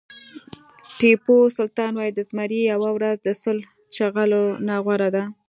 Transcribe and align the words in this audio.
ټيپو 0.99 1.35
سلطان 1.57 1.91
وایي 1.95 2.11
د 2.15 2.19
زمري 2.29 2.61
یوه 2.73 2.89
ورځ 2.93 3.17
د 3.23 3.29
سل 3.41 3.57
چغالو 3.95 4.43
نه 4.67 4.75
غوره 4.83 5.09
ده. 5.15 5.23